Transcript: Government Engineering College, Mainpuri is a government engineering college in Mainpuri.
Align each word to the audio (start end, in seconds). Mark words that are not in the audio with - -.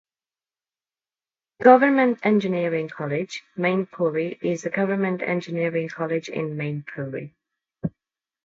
Government 1.61 2.17
Engineering 2.23 2.89
College, 2.89 3.43
Mainpuri 3.55 4.41
is 4.41 4.65
a 4.65 4.71
government 4.71 5.21
engineering 5.21 5.89
college 5.89 6.27
in 6.27 6.57
Mainpuri. 6.57 7.35